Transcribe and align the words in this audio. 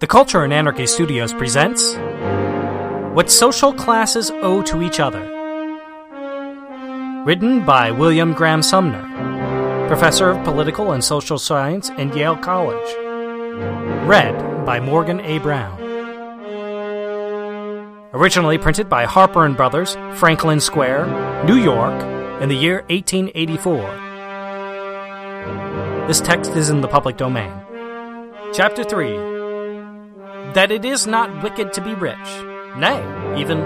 The 0.00 0.06
Culture 0.08 0.44
and 0.44 0.52
Anarchy 0.52 0.86
Studios 0.86 1.32
presents 1.32 1.94
What 3.14 3.30
Social 3.30 3.72
Classes 3.72 4.30
Owe 4.30 4.62
to 4.62 4.82
Each 4.82 5.00
Other. 5.00 5.22
Written 7.24 7.64
by 7.64 7.90
William 7.90 8.34
Graham 8.34 8.62
Sumner, 8.62 9.86
Professor 9.88 10.28
of 10.28 10.44
Political 10.44 10.92
and 10.92 11.02
Social 11.02 11.38
Science 11.38 11.88
in 11.90 12.12
Yale 12.12 12.36
College. 12.36 12.94
Read 14.06 14.66
by 14.66 14.78
Morgan 14.78 15.20
A. 15.20 15.38
Brown. 15.38 15.80
Originally 18.12 18.58
printed 18.58 18.88
by 18.90 19.06
Harper 19.06 19.46
and 19.46 19.56
Brothers, 19.56 19.96
Franklin 20.14 20.60
Square, 20.60 21.44
New 21.46 21.56
York, 21.56 22.02
in 22.42 22.50
the 22.50 22.56
year 22.56 22.84
1884. 22.90 24.03
This 26.06 26.20
text 26.20 26.50
is 26.50 26.68
in 26.68 26.82
the 26.82 26.86
public 26.86 27.16
domain. 27.16 27.50
Chapter 28.52 28.84
3 28.84 29.16
That 30.52 30.70
it 30.70 30.84
is 30.84 31.06
not 31.06 31.42
wicked 31.42 31.72
to 31.72 31.80
be 31.80 31.94
rich, 31.94 32.18
nay, 32.76 33.00
even 33.40 33.58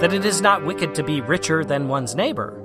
that 0.00 0.14
it 0.14 0.24
is 0.24 0.40
not 0.40 0.64
wicked 0.64 0.94
to 0.94 1.02
be 1.02 1.20
richer 1.20 1.62
than 1.62 1.88
one's 1.88 2.14
neighbor. 2.14 2.58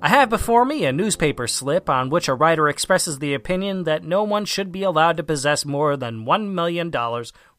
I 0.00 0.08
have 0.08 0.30
before 0.30 0.64
me 0.64 0.86
a 0.86 0.94
newspaper 0.94 1.46
slip 1.46 1.90
on 1.90 2.08
which 2.08 2.26
a 2.26 2.34
writer 2.34 2.70
expresses 2.70 3.18
the 3.18 3.34
opinion 3.34 3.84
that 3.84 4.02
no 4.02 4.22
one 4.22 4.46
should 4.46 4.72
be 4.72 4.82
allowed 4.82 5.18
to 5.18 5.22
possess 5.22 5.66
more 5.66 5.94
than 5.98 6.24
$1 6.24 6.54
million 6.54 6.90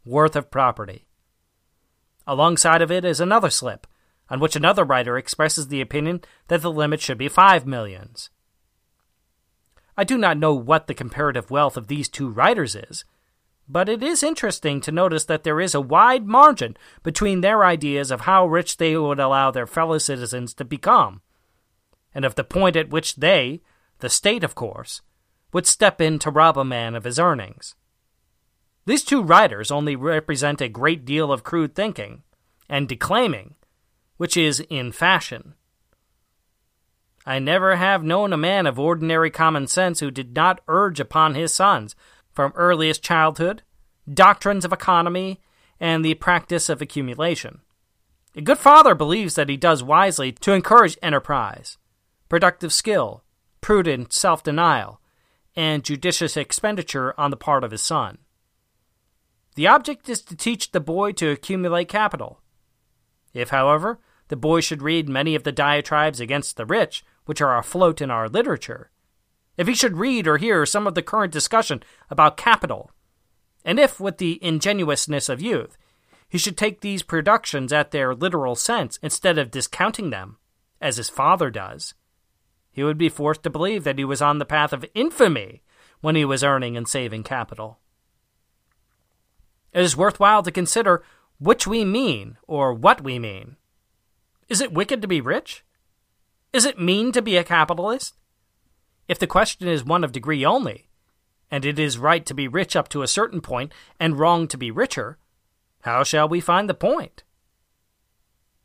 worth 0.03 0.35
of 0.35 0.49
property. 0.49 1.05
Alongside 2.25 2.81
of 2.81 2.91
it 2.91 3.05
is 3.05 3.19
another 3.19 3.51
slip, 3.51 3.85
on 4.27 4.39
which 4.39 4.55
another 4.55 4.83
writer 4.83 5.19
expresses 5.19 5.67
the 5.67 5.81
opinion 5.81 6.21
that 6.47 6.63
the 6.63 6.71
limit 6.71 6.99
should 6.99 7.19
be 7.19 7.27
five 7.27 7.67
millions. 7.67 8.31
I 9.97 10.03
do 10.03 10.17
not 10.17 10.37
know 10.37 10.53
what 10.53 10.87
the 10.87 10.93
comparative 10.93 11.51
wealth 11.51 11.77
of 11.77 11.87
these 11.87 12.09
two 12.09 12.29
writers 12.29 12.75
is, 12.75 13.05
but 13.67 13.87
it 13.87 14.03
is 14.03 14.23
interesting 14.23 14.81
to 14.81 14.91
notice 14.91 15.25
that 15.25 15.43
there 15.43 15.61
is 15.61 15.75
a 15.75 15.81
wide 15.81 16.25
margin 16.25 16.75
between 17.03 17.41
their 17.41 17.63
ideas 17.63 18.11
of 18.11 18.21
how 18.21 18.45
rich 18.45 18.77
they 18.77 18.97
would 18.97 19.19
allow 19.19 19.51
their 19.51 19.67
fellow 19.67 19.97
citizens 19.97 20.53
to 20.55 20.65
become, 20.65 21.21
and 22.13 22.25
of 22.25 22.35
the 22.35 22.43
point 22.43 22.75
at 22.75 22.89
which 22.89 23.15
they, 23.15 23.61
the 23.99 24.09
state 24.09 24.43
of 24.43 24.55
course, 24.55 25.01
would 25.53 25.67
step 25.67 26.01
in 26.01 26.19
to 26.19 26.31
rob 26.31 26.57
a 26.57 26.65
man 26.65 26.95
of 26.95 27.03
his 27.03 27.19
earnings. 27.19 27.75
These 28.85 29.03
two 29.03 29.21
writers 29.21 29.71
only 29.71 29.95
represent 29.95 30.59
a 30.59 30.67
great 30.67 31.05
deal 31.05 31.31
of 31.31 31.43
crude 31.43 31.73
thinking 31.73 32.23
and 32.67 32.89
declaiming, 32.89 33.55
which 34.17 34.35
is 34.35 34.59
in 34.69 34.91
fashion. 34.91 35.53
I 37.25 37.39
never 37.39 37.77
have 37.77 38.03
known 38.03 38.33
a 38.33 38.37
man 38.37 38.67
of 38.67 38.77
ordinary 38.77 39.31
common 39.31 39.67
sense 39.67 39.99
who 39.99 40.11
did 40.11 40.35
not 40.35 40.61
urge 40.67 40.99
upon 40.99 41.35
his 41.35 41.53
sons, 41.53 41.95
from 42.33 42.51
earliest 42.55 43.03
childhood, 43.03 43.61
doctrines 44.11 44.65
of 44.65 44.73
economy 44.73 45.39
and 45.79 46.03
the 46.03 46.15
practice 46.15 46.67
of 46.67 46.81
accumulation. 46.81 47.61
A 48.35 48.41
good 48.41 48.57
father 48.57 48.95
believes 48.95 49.35
that 49.35 49.49
he 49.49 49.57
does 49.57 49.83
wisely 49.83 50.31
to 50.31 50.53
encourage 50.53 50.97
enterprise, 51.01 51.77
productive 52.29 52.73
skill, 52.73 53.23
prudent 53.61 54.11
self 54.11 54.43
denial, 54.43 54.99
and 55.55 55.83
judicious 55.83 56.35
expenditure 56.35 57.13
on 57.17 57.29
the 57.29 57.37
part 57.37 57.63
of 57.63 57.71
his 57.71 57.83
son. 57.83 58.17
The 59.55 59.67
object 59.67 60.09
is 60.09 60.23
to 60.23 60.35
teach 60.35 60.71
the 60.71 60.79
boy 60.79 61.11
to 61.13 61.29
accumulate 61.29 61.87
capital. 61.87 62.39
If, 63.33 63.49
however, 63.49 63.99
the 64.29 64.35
boy 64.35 64.61
should 64.61 64.81
read 64.81 65.07
many 65.07 65.35
of 65.35 65.43
the 65.43 65.51
diatribes 65.51 66.19
against 66.19 66.57
the 66.57 66.65
rich 66.65 67.05
which 67.25 67.41
are 67.41 67.57
afloat 67.57 68.01
in 68.01 68.11
our 68.11 68.27
literature, 68.29 68.89
if 69.57 69.67
he 69.67 69.75
should 69.75 69.97
read 69.97 70.27
or 70.27 70.37
hear 70.37 70.65
some 70.65 70.87
of 70.87 70.95
the 70.95 71.01
current 71.01 71.31
discussion 71.31 71.83
about 72.09 72.37
capital, 72.37 72.91
and 73.63 73.79
if, 73.79 73.99
with 73.99 74.17
the 74.17 74.43
ingenuousness 74.43 75.29
of 75.29 75.41
youth, 75.41 75.77
he 76.27 76.37
should 76.37 76.57
take 76.57 76.81
these 76.81 77.03
productions 77.03 77.71
at 77.71 77.91
their 77.91 78.15
literal 78.15 78.55
sense 78.55 78.97
instead 79.03 79.37
of 79.37 79.51
discounting 79.51 80.09
them, 80.09 80.37
as 80.81 80.97
his 80.97 81.09
father 81.09 81.49
does, 81.49 81.93
he 82.73 82.83
would 82.83 82.97
be 82.97 83.07
forced 83.07 83.43
to 83.43 83.51
believe 83.51 83.83
that 83.83 83.99
he 83.99 84.03
was 84.03 84.21
on 84.21 84.39
the 84.39 84.45
path 84.45 84.73
of 84.73 84.83
infamy 84.95 85.61
when 86.01 86.15
he 86.15 86.25
was 86.25 86.43
earning 86.43 86.75
and 86.75 86.87
saving 86.87 87.23
capital. 87.23 87.79
It 89.71 89.81
is 89.81 89.95
worthwhile 89.95 90.41
to 90.43 90.51
consider 90.51 91.03
which 91.39 91.67
we 91.67 91.85
mean 91.85 92.37
or 92.47 92.73
what 92.73 93.01
we 93.01 93.19
mean. 93.19 93.57
Is 94.49 94.59
it 94.59 94.73
wicked 94.73 95.01
to 95.03 95.07
be 95.07 95.21
rich? 95.21 95.63
Is 96.53 96.65
it 96.65 96.79
mean 96.79 97.11
to 97.13 97.21
be 97.21 97.35
a 97.35 97.43
capitalist? 97.43 98.15
If 99.07 99.17
the 99.17 99.27
question 99.27 99.67
is 99.67 99.83
one 99.83 100.03
of 100.03 100.11
degree 100.11 100.45
only, 100.45 100.87
and 101.49 101.65
it 101.65 101.79
is 101.79 101.97
right 101.97 102.23
to 102.27 102.35
be 102.35 102.47
rich 102.47 102.75
up 102.75 102.87
to 102.89 103.01
a 103.01 103.07
certain 103.07 103.41
point 103.41 103.73
and 103.99 104.19
wrong 104.19 104.47
to 104.47 104.57
be 104.57 104.69
richer, 104.69 105.17
how 105.81 106.03
shall 106.03 106.29
we 106.29 106.39
find 106.39 106.69
the 106.69 106.75
point? 106.75 107.23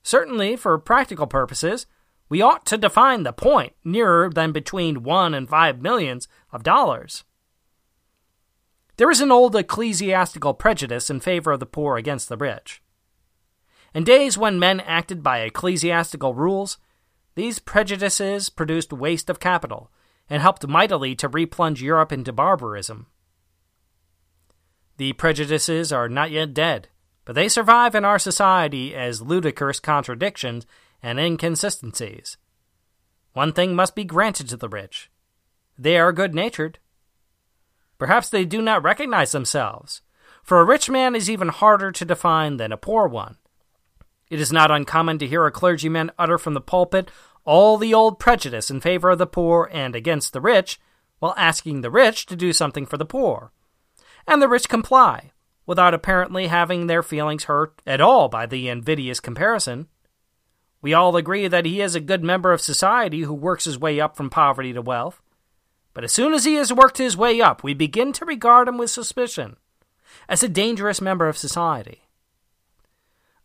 Certainly, 0.02 0.56
for 0.56 0.78
practical 0.78 1.26
purposes, 1.26 1.86
we 2.28 2.42
ought 2.42 2.66
to 2.66 2.76
define 2.76 3.22
the 3.22 3.32
point 3.32 3.72
nearer 3.82 4.30
than 4.30 4.52
between 4.52 5.02
one 5.02 5.32
and 5.32 5.48
five 5.48 5.80
millions 5.80 6.28
of 6.52 6.62
dollars. 6.62 7.24
There 8.98 9.10
is 9.10 9.20
an 9.20 9.32
old 9.32 9.56
ecclesiastical 9.56 10.54
prejudice 10.54 11.08
in 11.08 11.20
favor 11.20 11.52
of 11.52 11.60
the 11.60 11.66
poor 11.66 11.96
against 11.96 12.28
the 12.28 12.36
rich. 12.36 12.82
In 13.94 14.04
days 14.04 14.36
when 14.36 14.58
men 14.58 14.80
acted 14.80 15.22
by 15.22 15.38
ecclesiastical 15.38 16.34
rules, 16.34 16.76
these 17.38 17.60
prejudices 17.60 18.50
produced 18.50 18.92
waste 18.92 19.30
of 19.30 19.38
capital 19.38 19.92
and 20.28 20.42
helped 20.42 20.66
mightily 20.66 21.14
to 21.14 21.28
replunge 21.28 21.80
Europe 21.80 22.10
into 22.10 22.32
barbarism. 22.32 23.06
The 24.96 25.12
prejudices 25.12 25.92
are 25.92 26.08
not 26.08 26.32
yet 26.32 26.52
dead, 26.52 26.88
but 27.24 27.36
they 27.36 27.48
survive 27.48 27.94
in 27.94 28.04
our 28.04 28.18
society 28.18 28.92
as 28.92 29.22
ludicrous 29.22 29.78
contradictions 29.78 30.66
and 31.00 31.20
inconsistencies. 31.20 32.36
One 33.34 33.52
thing 33.52 33.76
must 33.76 33.94
be 33.94 34.02
granted 34.02 34.48
to 34.48 34.56
the 34.56 34.68
rich 34.68 35.08
they 35.80 35.96
are 35.96 36.12
good 36.12 36.34
natured. 36.34 36.80
Perhaps 37.98 38.30
they 38.30 38.44
do 38.44 38.60
not 38.60 38.82
recognize 38.82 39.30
themselves, 39.30 40.02
for 40.42 40.58
a 40.58 40.64
rich 40.64 40.90
man 40.90 41.14
is 41.14 41.30
even 41.30 41.50
harder 41.50 41.92
to 41.92 42.04
define 42.04 42.56
than 42.56 42.72
a 42.72 42.76
poor 42.76 43.06
one. 43.06 43.36
It 44.30 44.40
is 44.40 44.52
not 44.52 44.70
uncommon 44.70 45.18
to 45.18 45.26
hear 45.26 45.46
a 45.46 45.52
clergyman 45.52 46.10
utter 46.18 46.38
from 46.38 46.54
the 46.54 46.60
pulpit 46.60 47.10
all 47.48 47.78
the 47.78 47.94
old 47.94 48.18
prejudice 48.18 48.68
in 48.68 48.78
favor 48.78 49.08
of 49.08 49.16
the 49.16 49.26
poor 49.26 49.70
and 49.72 49.96
against 49.96 50.34
the 50.34 50.40
rich, 50.40 50.78
while 51.18 51.32
asking 51.38 51.80
the 51.80 51.90
rich 51.90 52.26
to 52.26 52.36
do 52.36 52.52
something 52.52 52.84
for 52.84 52.98
the 52.98 53.06
poor. 53.06 53.52
And 54.26 54.42
the 54.42 54.48
rich 54.48 54.68
comply, 54.68 55.32
without 55.64 55.94
apparently 55.94 56.48
having 56.48 56.86
their 56.88 57.02
feelings 57.02 57.44
hurt 57.44 57.80
at 57.86 58.02
all 58.02 58.28
by 58.28 58.44
the 58.44 58.68
invidious 58.68 59.18
comparison. 59.18 59.88
We 60.82 60.92
all 60.92 61.16
agree 61.16 61.48
that 61.48 61.64
he 61.64 61.80
is 61.80 61.94
a 61.94 62.00
good 62.00 62.22
member 62.22 62.52
of 62.52 62.60
society 62.60 63.22
who 63.22 63.32
works 63.32 63.64
his 63.64 63.78
way 63.78 63.98
up 63.98 64.14
from 64.14 64.28
poverty 64.28 64.74
to 64.74 64.82
wealth. 64.82 65.22
But 65.94 66.04
as 66.04 66.12
soon 66.12 66.34
as 66.34 66.44
he 66.44 66.56
has 66.56 66.70
worked 66.70 66.98
his 66.98 67.16
way 67.16 67.40
up, 67.40 67.64
we 67.64 67.72
begin 67.72 68.12
to 68.12 68.26
regard 68.26 68.68
him 68.68 68.76
with 68.76 68.90
suspicion, 68.90 69.56
as 70.28 70.42
a 70.42 70.48
dangerous 70.48 71.00
member 71.00 71.28
of 71.28 71.38
society. 71.38 72.07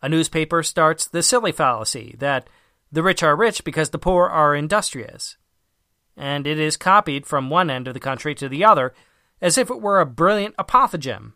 A 0.03 0.09
newspaper 0.09 0.63
starts 0.63 1.07
the 1.07 1.23
silly 1.23 1.53
fallacy 1.53 2.15
that 2.19 2.49
the 2.91 3.01
rich 3.01 3.23
are 3.23 3.37
rich 3.37 3.63
because 3.63 3.91
the 3.91 3.97
poor 3.97 4.27
are 4.27 4.53
industrious, 4.53 5.37
and 6.17 6.45
it 6.45 6.59
is 6.59 6.75
copied 6.75 7.25
from 7.25 7.49
one 7.49 7.69
end 7.69 7.87
of 7.87 7.93
the 7.93 8.01
country 8.01 8.35
to 8.35 8.49
the 8.49 8.65
other 8.65 8.93
as 9.41 9.57
if 9.57 9.69
it 9.69 9.79
were 9.79 10.01
a 10.01 10.05
brilliant 10.05 10.57
apothegm. 10.57 11.33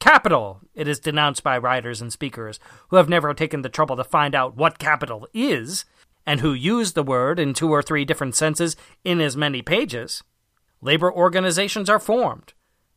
Capital, 0.00 0.62
it 0.74 0.88
is 0.88 0.98
denounced 0.98 1.42
by 1.42 1.58
writers 1.58 2.00
and 2.00 2.10
speakers 2.10 2.58
who 2.88 2.96
have 2.96 3.10
never 3.10 3.34
taken 3.34 3.60
the 3.60 3.68
trouble 3.68 3.96
to 3.96 4.04
find 4.04 4.34
out 4.34 4.56
what 4.56 4.78
capital 4.78 5.28
is, 5.34 5.84
and 6.24 6.40
who 6.40 6.54
use 6.54 6.94
the 6.94 7.02
word 7.02 7.38
in 7.38 7.52
two 7.52 7.70
or 7.70 7.82
three 7.82 8.06
different 8.06 8.34
senses 8.34 8.76
in 9.04 9.20
as 9.20 9.36
many 9.36 9.60
pages. 9.60 10.22
Labor 10.80 11.12
organizations 11.12 11.90
are 11.90 11.98
formed, 11.98 12.54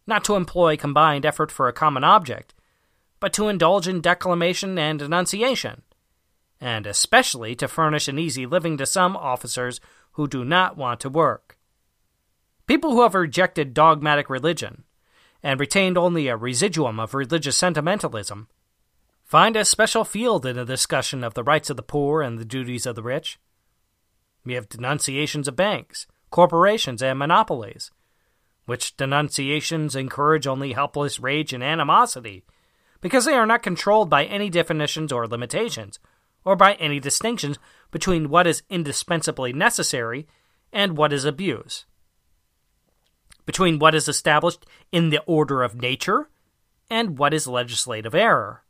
not 0.07 0.23
to 0.23 0.35
employ 0.35 0.77
combined 0.77 1.25
effort 1.25 1.51
for 1.51 1.67
a 1.67 1.73
common 1.73 2.05
object, 2.05 2.53
but 3.21 3.31
to 3.31 3.47
indulge 3.47 3.87
in 3.87 4.01
declamation 4.01 4.77
and 4.77 4.99
denunciation, 4.99 5.83
and 6.59 6.85
especially 6.85 7.55
to 7.55 7.69
furnish 7.69 8.09
an 8.09 8.19
easy 8.19 8.45
living 8.45 8.75
to 8.75 8.85
some 8.85 9.15
officers 9.15 9.79
who 10.13 10.27
do 10.27 10.43
not 10.43 10.75
want 10.75 10.99
to 10.99 11.09
work. 11.09 11.57
People 12.67 12.91
who 12.91 13.03
have 13.03 13.15
rejected 13.15 13.73
dogmatic 13.73 14.29
religion 14.29 14.83
and 15.41 15.57
retained 15.57 15.97
only 15.97 16.27
a 16.27 16.35
residuum 16.35 16.99
of 16.99 17.13
religious 17.13 17.55
sentimentalism 17.55 18.49
Find 19.31 19.55
a 19.55 19.63
special 19.63 20.03
field 20.03 20.45
in 20.45 20.57
a 20.57 20.65
discussion 20.65 21.23
of 21.23 21.35
the 21.35 21.43
rights 21.43 21.69
of 21.69 21.77
the 21.77 21.83
poor 21.83 22.21
and 22.21 22.37
the 22.37 22.43
duties 22.43 22.85
of 22.85 22.95
the 22.95 23.01
rich. 23.01 23.39
We 24.43 24.55
have 24.55 24.67
denunciations 24.67 25.47
of 25.47 25.55
banks, 25.55 26.05
corporations, 26.31 27.01
and 27.01 27.17
monopolies, 27.17 27.91
which 28.65 28.97
denunciations 28.97 29.95
encourage 29.95 30.47
only 30.47 30.73
helpless 30.73 31.17
rage 31.17 31.53
and 31.53 31.63
animosity, 31.63 32.43
because 33.01 33.25
they 33.25 33.33
are 33.33 33.45
not 33.45 33.63
controlled 33.63 34.09
by 34.09 34.23
any 34.25 34.49
definitions 34.49 35.11
or 35.11 35.27
limitations, 35.27 35.99
or 36.45 36.55
by 36.55 36.73
any 36.75 36.99
distinctions 36.99 37.57
between 37.91 38.29
what 38.29 38.47
is 38.47 38.63
indispensably 38.69 39.51
necessary 39.51 40.27
and 40.71 40.95
what 40.95 41.11
is 41.11 41.25
abuse. 41.25 41.85
between 43.45 43.79
what 43.79 43.95
is 43.95 44.07
established 44.07 44.65
in 44.91 45.09
the 45.09 45.21
order 45.25 45.63
of 45.63 45.75
nature 45.75 46.29
and 46.89 47.17
what 47.17 47.33
is 47.33 47.47
legislative 47.47 48.15
error. 48.15 48.63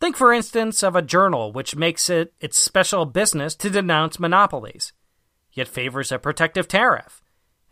Think, 0.00 0.16
for 0.16 0.32
instance, 0.32 0.82
of 0.82 0.94
a 0.94 1.02
journal 1.02 1.52
which 1.52 1.76
makes 1.76 2.08
it 2.08 2.32
its 2.40 2.56
special 2.56 3.04
business 3.04 3.54
to 3.56 3.70
denounce 3.70 4.18
monopolies, 4.20 4.92
yet 5.52 5.68
favors 5.68 6.12
a 6.12 6.18
protective 6.18 6.68
tariff, 6.68 7.20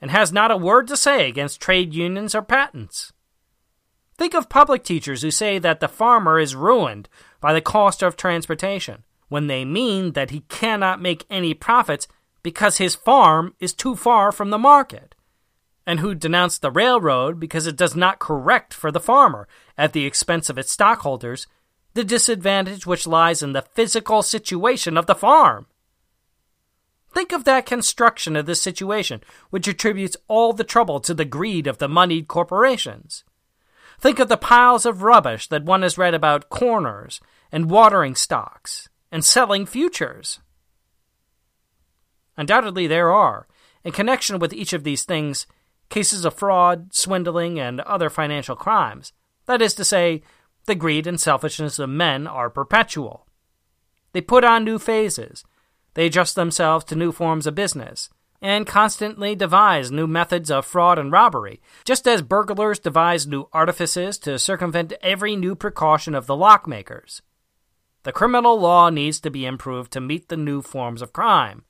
and 0.01 0.11
has 0.11 0.33
not 0.33 0.51
a 0.51 0.57
word 0.57 0.89
to 0.89 0.97
say 0.97 1.29
against 1.29 1.61
trade 1.61 1.95
unions 1.95 2.35
or 2.35 2.43
patents. 2.43 3.13
Think 4.19 4.35
of 4.35 4.49
public 4.49 4.83
teachers 4.83 5.23
who 5.23 5.31
say 5.31 5.59
that 5.59 5.81
the 5.81 5.89
farmer 5.89 6.39
is 6.39 6.57
ruined 6.57 7.09
by 7.41 7.53
the 7.53 7.61
cost 7.61 8.03
of 8.03 8.17
transportation, 8.17 9.05
when 9.29 9.47
they 9.47 9.65
mean 9.65 10.13
that 10.13 10.31
he 10.31 10.41
cannot 10.49 11.03
make 11.03 11.27
any 11.29 11.53
profits 11.53 12.09
because 12.43 12.79
his 12.79 12.95
farm 12.95 13.55
is 13.61 13.75
too 13.75 13.95
far 13.95 14.33
from 14.33 14.51
the 14.51 14.59
market, 14.59 15.15
and 15.87 16.01
who 16.01 16.15
denounce 16.15 16.59
the 16.59 16.71
railroad 16.71 17.39
because 17.39 17.67
it 17.67 17.77
does 17.77 17.95
not 17.95 18.19
correct 18.19 18.73
for 18.73 18.91
the 18.91 19.01
farmer, 19.01 19.47
at 19.77 19.93
the 19.93 20.07
expense 20.07 20.49
of 20.49 20.57
its 20.57 20.71
stockholders, 20.71 21.47
the 21.93 22.05
disadvantage 22.05 22.87
which 22.87 23.07
lies 23.07 23.43
in 23.43 23.53
the 23.53 23.63
physical 23.63 24.23
situation 24.23 24.97
of 24.97 25.07
the 25.07 25.15
farm. 25.15 25.67
Think 27.13 27.33
of 27.33 27.45
that 27.45 27.67
construction 27.67 28.35
of 28.37 28.47
this 28.47 28.63
situation, 28.63 29.23
which 29.51 29.69
attributes 29.69 30.17
all 30.27 30.53
the 30.53 30.65
trouble 30.65 31.01
to 31.01 31.13
the 31.13 31.25
greed 31.25 31.67
of 31.67 31.79
the 31.79 31.89
moneyed 31.89 32.29
corporations. 32.29 33.25
Think 33.99 34.19
of 34.19 34.29
the 34.29 34.37
piles 34.37 34.85
of 34.85 35.03
rubbish 35.03 35.49
that 35.49 35.65
one 35.65 35.83
has 35.83 35.99
read 35.99 36.15
about 36.15 36.51
corners 36.51 37.21
and 37.51 37.71
watering 37.71 38.15
stocks 38.15 38.89
and 39.11 39.25
selling 39.25 39.67
futures. 39.67 40.41
Undoubtedly, 42.37 42.87
there 42.87 43.11
are, 43.11 43.47
in 43.85 43.93
connection 43.93 44.39
with 44.39 44.53
each 44.53 44.73
of 44.73 44.85
these 44.85 45.05
things, 45.05 45.47
cases 45.89 46.25
of 46.25 46.35
fraud, 46.35 46.95
swindling, 46.95 47.59
and 47.59 47.81
other 47.81 48.11
financial 48.11 48.57
crimes. 48.57 49.13
That 49.47 49.63
is 49.63 49.75
to 49.75 49.85
say, 49.85 50.23
the 50.67 50.75
greed 50.75 51.07
and 51.07 51.21
selfishness 51.21 51.79
of 51.79 51.89
men 51.89 52.27
are 52.27 52.51
perpetual. 52.51 53.27
They 54.13 54.21
put 54.21 54.45
on 54.45 54.65
new 54.65 54.79
phases, 54.79 55.45
they 55.95 56.07
adjust 56.07 56.35
themselves 56.35 56.85
to 56.87 56.97
new 56.97 57.13
forms 57.13 57.47
of 57.47 57.55
business, 57.55 58.11
and 58.41 58.67
constantly 58.67 59.35
devise 59.35 59.91
new 59.91 60.07
methods 60.07 60.51
of 60.51 60.67
fraud 60.67 60.99
and 60.99 61.11
robbery, 61.13 61.61
just 61.85 62.07
as 62.07 62.23
burglars 62.23 62.79
devise 62.79 63.27
new 63.27 63.49
artifices 63.53 64.19
to 64.19 64.39
circumvent 64.39 64.93
every 65.03 65.37
new 65.37 65.55
precaution 65.55 66.15
of 66.15 66.27
the 66.27 66.35
lockmakers. 66.35 67.21
The 68.03 68.13
criminal 68.13 68.59
law 68.59 68.91
needs 68.91 69.19
to 69.21 69.31
be 69.31 69.47
improved 69.47 69.93
to 69.93 70.01
meet 70.01 70.29
the 70.29 70.37
new 70.37 70.63
forms 70.63 71.03
of 71.03 71.13
crime. 71.13 71.65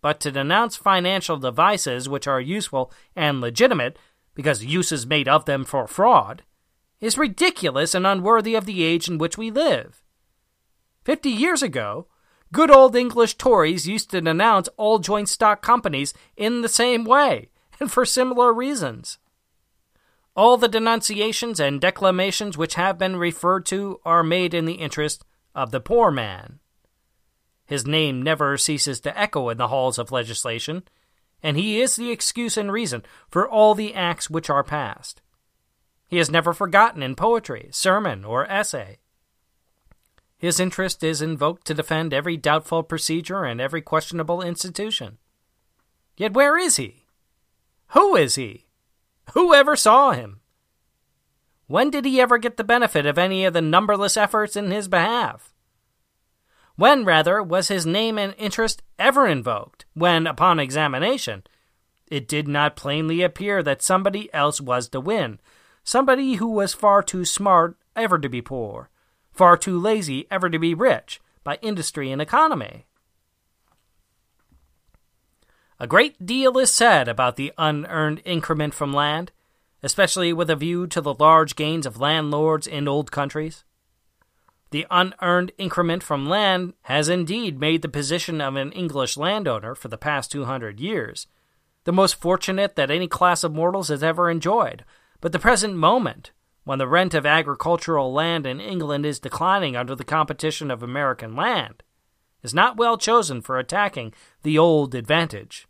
But 0.00 0.18
to 0.20 0.32
denounce 0.32 0.74
financial 0.74 1.36
devices 1.36 2.08
which 2.08 2.26
are 2.26 2.40
useful 2.40 2.92
and 3.14 3.40
legitimate 3.40 3.96
because 4.34 4.64
use 4.64 4.90
is 4.90 5.06
made 5.06 5.28
of 5.28 5.44
them 5.44 5.64
for 5.64 5.86
fraud 5.86 6.42
is 7.00 7.18
ridiculous 7.18 7.94
and 7.94 8.06
unworthy 8.06 8.54
of 8.54 8.64
the 8.64 8.82
age 8.82 9.08
in 9.08 9.18
which 9.18 9.36
we 9.36 9.50
live. 9.50 10.02
Fifty 11.04 11.30
years 11.30 11.62
ago, 11.62 12.06
good 12.52 12.70
old 12.70 12.94
English 12.94 13.36
Tories 13.36 13.88
used 13.88 14.10
to 14.10 14.20
denounce 14.20 14.68
all 14.76 14.98
joint 14.98 15.28
stock 15.28 15.62
companies 15.62 16.14
in 16.36 16.60
the 16.60 16.68
same 16.68 17.04
way, 17.04 17.48
and 17.80 17.90
for 17.92 18.04
similar 18.04 18.52
reasons. 18.52 19.18
All 20.34 20.56
the 20.56 20.68
denunciations 20.68 21.60
and 21.60 21.80
declamations 21.80 22.56
which 22.56 22.74
have 22.74 22.98
been 22.98 23.16
referred 23.16 23.66
to 23.66 24.00
are 24.04 24.22
made 24.22 24.54
in 24.54 24.64
the 24.64 24.74
interest 24.74 25.24
of 25.54 25.70
the 25.70 25.80
poor 25.80 26.10
man. 26.10 26.60
His 27.66 27.86
name 27.86 28.22
never 28.22 28.56
ceases 28.56 29.00
to 29.00 29.18
echo 29.18 29.48
in 29.48 29.58
the 29.58 29.68
halls 29.68 29.98
of 29.98 30.12
legislation, 30.12 30.84
and 31.42 31.56
he 31.56 31.80
is 31.80 31.96
the 31.96 32.10
excuse 32.10 32.56
and 32.56 32.72
reason 32.72 33.02
for 33.28 33.48
all 33.48 33.74
the 33.74 33.94
acts 33.94 34.30
which 34.30 34.48
are 34.48 34.64
passed. 34.64 35.20
He 36.08 36.18
is 36.18 36.30
never 36.30 36.52
forgotten 36.52 37.02
in 37.02 37.14
poetry, 37.14 37.68
sermon, 37.72 38.24
or 38.24 38.50
essay. 38.50 38.98
His 40.42 40.58
interest 40.58 41.04
is 41.04 41.22
invoked 41.22 41.68
to 41.68 41.74
defend 41.74 42.12
every 42.12 42.36
doubtful 42.36 42.82
procedure 42.82 43.44
and 43.44 43.60
every 43.60 43.80
questionable 43.80 44.42
institution. 44.42 45.18
Yet 46.16 46.34
where 46.34 46.58
is 46.58 46.76
he? 46.76 47.06
Who 47.90 48.16
is 48.16 48.34
he? 48.34 48.66
Who 49.34 49.54
ever 49.54 49.76
saw 49.76 50.10
him? 50.10 50.40
When 51.68 51.90
did 51.90 52.04
he 52.04 52.20
ever 52.20 52.38
get 52.38 52.56
the 52.56 52.64
benefit 52.64 53.06
of 53.06 53.18
any 53.18 53.44
of 53.44 53.52
the 53.54 53.62
numberless 53.62 54.16
efforts 54.16 54.56
in 54.56 54.72
his 54.72 54.88
behalf? 54.88 55.54
When, 56.74 57.04
rather, 57.04 57.40
was 57.40 57.68
his 57.68 57.86
name 57.86 58.18
and 58.18 58.34
interest 58.36 58.82
ever 58.98 59.28
invoked, 59.28 59.84
when, 59.94 60.26
upon 60.26 60.58
examination, 60.58 61.44
it 62.08 62.26
did 62.26 62.48
not 62.48 62.74
plainly 62.74 63.22
appear 63.22 63.62
that 63.62 63.80
somebody 63.80 64.28
else 64.34 64.60
was 64.60 64.88
to 64.88 65.00
win, 65.00 65.38
Somebody 65.84 66.34
who 66.34 66.48
was 66.48 66.74
far 66.74 67.02
too 67.02 67.24
smart 67.24 67.76
ever 67.96 68.18
to 68.18 68.28
be 68.28 68.40
poor, 68.40 68.88
far 69.32 69.56
too 69.56 69.78
lazy 69.78 70.26
ever 70.30 70.48
to 70.50 70.58
be 70.58 70.74
rich 70.74 71.20
by 71.44 71.58
industry 71.62 72.10
and 72.10 72.20
economy. 72.20 72.86
A 75.80 75.86
great 75.86 76.24
deal 76.24 76.58
is 76.58 76.72
said 76.72 77.08
about 77.08 77.36
the 77.36 77.52
unearned 77.58 78.22
increment 78.24 78.72
from 78.72 78.92
land, 78.92 79.32
especially 79.82 80.32
with 80.32 80.48
a 80.48 80.56
view 80.56 80.86
to 80.86 81.00
the 81.00 81.14
large 81.14 81.56
gains 81.56 81.86
of 81.86 82.00
landlords 82.00 82.66
in 82.66 82.86
old 82.86 83.10
countries. 83.10 83.64
The 84.70 84.86
unearned 84.90 85.52
increment 85.58 86.02
from 86.02 86.28
land 86.28 86.74
has 86.82 87.08
indeed 87.08 87.58
made 87.58 87.82
the 87.82 87.88
position 87.88 88.40
of 88.40 88.54
an 88.56 88.72
English 88.72 89.16
landowner 89.16 89.74
for 89.74 89.88
the 89.88 89.98
past 89.98 90.30
200 90.30 90.78
years 90.78 91.26
the 91.84 91.92
most 91.92 92.14
fortunate 92.14 92.76
that 92.76 92.90
any 92.90 93.08
class 93.08 93.42
of 93.42 93.52
mortals 93.52 93.88
has 93.88 94.02
ever 94.02 94.30
enjoyed, 94.30 94.84
but 95.20 95.32
the 95.32 95.38
present 95.38 95.74
moment, 95.74 96.30
when 96.64 96.78
the 96.78 96.88
rent 96.88 97.14
of 97.14 97.26
agricultural 97.26 98.12
land 98.12 98.46
in 98.46 98.60
England 98.60 99.04
is 99.04 99.18
declining 99.18 99.76
under 99.76 99.94
the 99.94 100.04
competition 100.04 100.70
of 100.70 100.82
American 100.82 101.34
land, 101.34 101.82
is 102.42 102.54
not 102.54 102.76
well 102.76 102.96
chosen 102.96 103.40
for 103.40 103.58
attacking 103.58 104.12
the 104.42 104.58
old 104.58 104.94
advantage. 104.94 105.66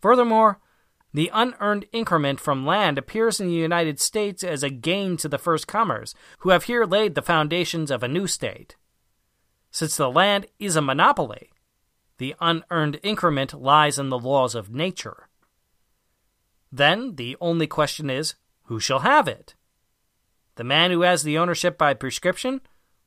Furthermore, 0.00 0.60
the 1.14 1.30
unearned 1.32 1.86
increment 1.92 2.40
from 2.40 2.66
land 2.66 2.98
appears 2.98 3.40
in 3.40 3.46
the 3.46 3.54
United 3.54 4.00
States 4.00 4.42
as 4.42 4.62
a 4.62 4.70
gain 4.70 5.16
to 5.18 5.28
the 5.28 5.38
first 5.38 5.68
comers, 5.68 6.14
who 6.40 6.50
have 6.50 6.64
here 6.64 6.84
laid 6.84 7.14
the 7.14 7.22
foundations 7.22 7.90
of 7.90 8.02
a 8.02 8.08
new 8.08 8.26
state. 8.26 8.76
Since 9.70 9.96
the 9.96 10.10
land 10.10 10.46
is 10.58 10.76
a 10.76 10.82
monopoly, 10.82 11.50
the 12.18 12.34
unearned 12.40 12.98
increment 13.02 13.54
lies 13.54 13.98
in 13.98 14.08
the 14.08 14.18
laws 14.18 14.54
of 14.54 14.70
nature. 14.70 15.28
Then 16.70 17.14
the 17.14 17.36
only 17.40 17.68
question 17.68 18.10
is 18.10 18.34
who 18.64 18.80
shall 18.80 19.00
have 19.00 19.28
it? 19.28 19.54
The 20.56 20.64
man 20.64 20.90
who 20.90 21.02
has 21.02 21.22
the 21.22 21.38
ownership 21.38 21.76
by 21.76 21.94
prescription, 21.94 22.60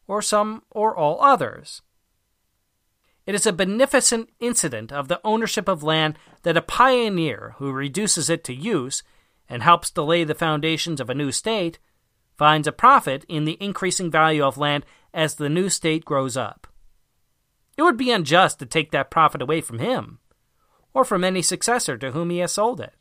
or 0.07 0.21
some 0.21 0.63
or 0.71 0.95
all 0.95 1.21
others? 1.21 1.81
It 3.25 3.35
is 3.35 3.45
a 3.45 3.53
beneficent 3.53 4.29
incident 4.39 4.91
of 4.91 5.09
the 5.09 5.19
ownership 5.23 5.67
of 5.67 5.83
land 5.83 6.17
that 6.43 6.57
a 6.57 6.61
pioneer 6.61 7.55
who 7.57 7.71
reduces 7.71 8.29
it 8.29 8.43
to 8.45 8.53
use 8.53 9.03
and 9.49 9.63
helps 9.63 9.89
to 9.91 10.01
lay 10.01 10.23
the 10.23 10.35
foundations 10.35 11.01
of 11.01 11.09
a 11.09 11.15
new 11.15 11.31
state 11.31 11.79
finds 12.37 12.67
a 12.67 12.71
profit 12.71 13.25
in 13.27 13.45
the 13.45 13.57
increasing 13.59 14.09
value 14.09 14.43
of 14.43 14.57
land 14.57 14.85
as 15.13 15.35
the 15.35 15.49
new 15.49 15.69
state 15.69 16.05
grows 16.05 16.37
up. 16.37 16.67
It 17.77 17.83
would 17.83 17.97
be 17.97 18.11
unjust 18.11 18.59
to 18.59 18.65
take 18.65 18.91
that 18.91 19.11
profit 19.11 19.41
away 19.41 19.61
from 19.61 19.79
him, 19.79 20.19
or 20.93 21.03
from 21.03 21.23
any 21.23 21.41
successor 21.41 21.97
to 21.97 22.11
whom 22.11 22.29
he 22.29 22.39
has 22.39 22.53
sold 22.53 22.79
it. 22.79 22.93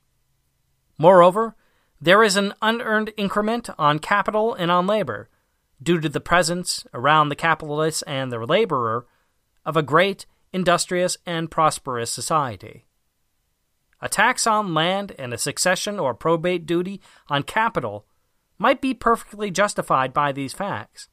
Moreover, 0.99 1.55
there 2.01 2.23
is 2.23 2.37
an 2.37 2.55
unearned 2.61 3.13
increment 3.17 3.69
on 3.79 3.99
capital 3.99 4.55
and 4.55 4.71
on 4.71 4.87
labor, 4.87 5.29
due 5.83 6.01
to 6.01 6.09
the 6.09 6.21
presence, 6.21 6.87
around 6.93 7.29
the 7.29 7.37
capitalist 7.37 8.05
and 8.07 8.31
the 8.31 8.39
laborer, 8.39 9.07
of 9.65 9.77
a 9.77 9.83
great, 9.83 10.27
industrious, 10.53 11.17
and 11.27 11.51
prosperous 11.51 12.11
society. 12.11 12.85
A 14.01 14.09
tax 14.09 14.47
on 14.47 14.75
land 14.75 15.15
and 15.19 15.33
a 15.33 15.39
succession 15.39 15.99
or 15.99 16.15
probate 16.15 16.67
duty 16.67 17.01
on 17.29 17.43
capital 17.43 18.07
might 18.59 18.81
be 18.81 18.95
perfectly 18.95 19.51
justified 19.51 20.13
by 20.13 20.33
these 20.33 20.53
facts. 20.53 21.09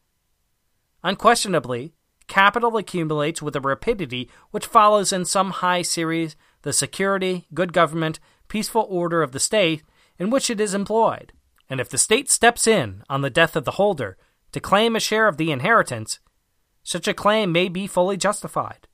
Unquestionably, 1.03 1.93
capital 2.27 2.77
accumulates 2.77 3.41
with 3.41 3.55
a 3.55 3.61
rapidity 3.61 4.29
which 4.51 4.65
follows 4.65 5.11
in 5.11 5.25
some 5.25 5.51
high 5.51 5.81
series 5.81 6.35
the 6.61 6.73
security, 6.73 7.47
good 7.53 7.73
government, 7.73 8.19
peaceful 8.47 8.85
order 8.89 9.21
of 9.21 9.31
the 9.31 9.39
state 9.39 9.83
in 10.17 10.29
which 10.29 10.49
it 10.49 10.59
is 10.59 10.73
employed, 10.73 11.33
and 11.69 11.79
if 11.79 11.89
the 11.89 11.97
state 11.97 12.29
steps 12.29 12.67
in 12.67 13.03
on 13.09 13.21
the 13.21 13.29
death 13.29 13.55
of 13.55 13.65
the 13.65 13.71
holder 13.71 14.17
to 14.51 14.59
claim 14.59 14.95
a 14.95 14.99
share 14.99 15.27
of 15.27 15.37
the 15.37 15.51
inheritance, 15.51 16.19
such 16.83 17.07
a 17.07 17.13
claim 17.13 17.51
may 17.51 17.69
be 17.69 17.87
fully 17.87 18.17
justified. 18.17 18.87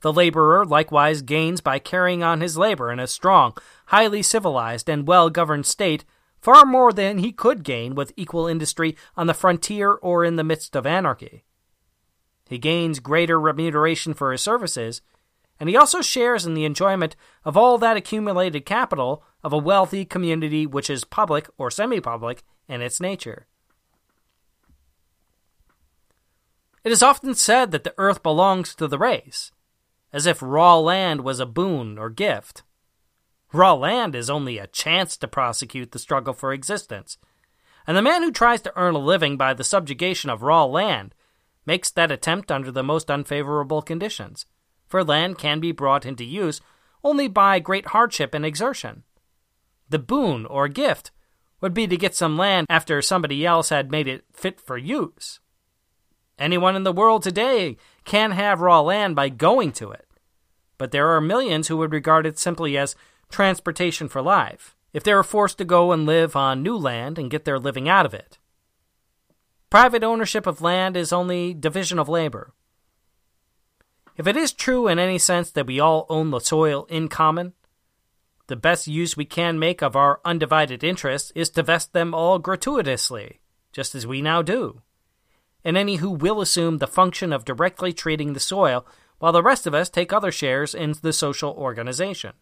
The 0.00 0.12
laborer 0.12 0.64
likewise 0.64 1.22
gains 1.22 1.60
by 1.60 1.78
carrying 1.78 2.24
on 2.24 2.40
his 2.40 2.58
labor 2.58 2.90
in 2.90 2.98
a 2.98 3.06
strong, 3.06 3.56
highly 3.86 4.22
civilized, 4.22 4.88
and 4.88 5.06
well 5.06 5.30
governed 5.30 5.64
state 5.64 6.04
far 6.40 6.64
more 6.64 6.92
than 6.92 7.18
he 7.18 7.30
could 7.30 7.62
gain 7.62 7.94
with 7.94 8.12
equal 8.16 8.48
industry 8.48 8.96
on 9.16 9.28
the 9.28 9.34
frontier 9.34 9.92
or 9.92 10.24
in 10.24 10.34
the 10.34 10.44
midst 10.44 10.74
of 10.74 10.86
anarchy. 10.86 11.44
He 12.48 12.58
gains 12.58 12.98
greater 12.98 13.40
remuneration 13.40 14.12
for 14.12 14.32
his 14.32 14.42
services 14.42 15.00
and 15.62 15.68
he 15.68 15.76
also 15.76 16.02
shares 16.02 16.44
in 16.44 16.54
the 16.54 16.64
enjoyment 16.64 17.14
of 17.44 17.56
all 17.56 17.78
that 17.78 17.96
accumulated 17.96 18.66
capital 18.66 19.22
of 19.44 19.52
a 19.52 19.56
wealthy 19.56 20.04
community 20.04 20.66
which 20.66 20.90
is 20.90 21.04
public 21.04 21.48
or 21.56 21.70
semi 21.70 22.00
public 22.00 22.42
in 22.66 22.82
its 22.82 23.00
nature. 23.00 23.46
It 26.82 26.90
is 26.90 27.00
often 27.00 27.36
said 27.36 27.70
that 27.70 27.84
the 27.84 27.94
earth 27.96 28.24
belongs 28.24 28.74
to 28.74 28.88
the 28.88 28.98
race, 28.98 29.52
as 30.12 30.26
if 30.26 30.42
raw 30.42 30.78
land 30.78 31.20
was 31.20 31.38
a 31.38 31.46
boon 31.46 31.96
or 31.96 32.10
gift. 32.10 32.64
Raw 33.52 33.74
land 33.74 34.16
is 34.16 34.28
only 34.28 34.58
a 34.58 34.66
chance 34.66 35.16
to 35.18 35.28
prosecute 35.28 35.92
the 35.92 36.00
struggle 36.00 36.34
for 36.34 36.52
existence, 36.52 37.18
and 37.86 37.96
the 37.96 38.02
man 38.02 38.24
who 38.24 38.32
tries 38.32 38.62
to 38.62 38.72
earn 38.74 38.96
a 38.96 38.98
living 38.98 39.36
by 39.36 39.54
the 39.54 39.62
subjugation 39.62 40.28
of 40.28 40.42
raw 40.42 40.64
land 40.64 41.14
makes 41.64 41.88
that 41.92 42.10
attempt 42.10 42.50
under 42.50 42.72
the 42.72 42.82
most 42.82 43.12
unfavorable 43.12 43.80
conditions 43.80 44.44
for 44.92 45.02
land 45.02 45.38
can 45.38 45.58
be 45.58 45.72
brought 45.72 46.04
into 46.04 46.22
use 46.22 46.60
only 47.02 47.26
by 47.26 47.58
great 47.58 47.86
hardship 47.86 48.34
and 48.34 48.44
exertion. 48.44 49.04
The 49.88 49.98
boon 49.98 50.44
or 50.44 50.68
gift 50.68 51.10
would 51.62 51.72
be 51.72 51.86
to 51.86 51.96
get 51.96 52.14
some 52.14 52.36
land 52.36 52.66
after 52.68 53.00
somebody 53.00 53.46
else 53.46 53.70
had 53.70 53.90
made 53.90 54.06
it 54.06 54.26
fit 54.34 54.60
for 54.60 54.76
use. 54.76 55.40
Anyone 56.38 56.76
in 56.76 56.82
the 56.82 56.92
world 56.92 57.22
today 57.22 57.78
can 58.04 58.32
have 58.32 58.60
raw 58.60 58.80
land 58.82 59.16
by 59.16 59.30
going 59.30 59.72
to 59.72 59.92
it, 59.92 60.06
but 60.76 60.90
there 60.90 61.08
are 61.16 61.22
millions 61.22 61.68
who 61.68 61.78
would 61.78 61.92
regard 61.92 62.26
it 62.26 62.38
simply 62.38 62.76
as 62.76 62.94
transportation 63.30 64.10
for 64.10 64.20
life 64.20 64.76
if 64.92 65.02
they 65.02 65.14
were 65.14 65.22
forced 65.22 65.56
to 65.56 65.64
go 65.64 65.92
and 65.92 66.04
live 66.04 66.36
on 66.36 66.62
new 66.62 66.76
land 66.76 67.18
and 67.18 67.30
get 67.30 67.46
their 67.46 67.58
living 67.58 67.88
out 67.88 68.04
of 68.04 68.12
it. 68.12 68.36
Private 69.70 70.04
ownership 70.04 70.46
of 70.46 70.60
land 70.60 70.98
is 70.98 71.14
only 71.14 71.54
division 71.54 71.98
of 71.98 72.10
labor. 72.10 72.52
If 74.16 74.26
it 74.26 74.36
is 74.36 74.52
true 74.52 74.88
in 74.88 74.98
any 74.98 75.18
sense 75.18 75.50
that 75.50 75.66
we 75.66 75.80
all 75.80 76.06
own 76.08 76.30
the 76.30 76.38
soil 76.38 76.86
in 76.90 77.08
common, 77.08 77.54
the 78.46 78.56
best 78.56 78.86
use 78.86 79.16
we 79.16 79.24
can 79.24 79.58
make 79.58 79.82
of 79.82 79.96
our 79.96 80.20
undivided 80.24 80.84
interests 80.84 81.32
is 81.34 81.48
to 81.50 81.62
vest 81.62 81.92
them 81.92 82.14
all 82.14 82.38
gratuitously, 82.38 83.40
just 83.72 83.94
as 83.94 84.06
we 84.06 84.20
now 84.20 84.42
do. 84.42 84.82
And 85.64 85.76
any 85.76 85.96
who 85.96 86.10
will 86.10 86.40
assume 86.40 86.78
the 86.78 86.86
function 86.86 87.32
of 87.32 87.44
directly 87.44 87.92
treating 87.92 88.32
the 88.32 88.40
soil, 88.40 88.84
while 89.18 89.32
the 89.32 89.42
rest 89.42 89.66
of 89.66 89.74
us 89.74 89.88
take 89.88 90.12
other 90.12 90.32
shares 90.32 90.74
in 90.74 90.94
the 91.00 91.12
social 91.12 91.52
organization. 91.52 92.32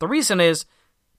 The 0.00 0.08
reason 0.08 0.40
is 0.40 0.66